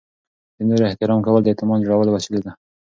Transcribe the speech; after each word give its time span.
د 0.57 0.59
نورو 0.69 0.87
احترام 0.89 1.19
کول 1.25 1.41
د 1.43 1.47
اعتماد 1.51 1.83
جوړولو 1.87 2.11
وسیله 2.17 2.39
ده. 2.45 2.51